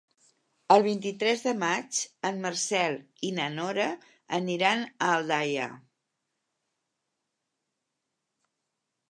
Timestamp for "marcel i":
2.45-3.31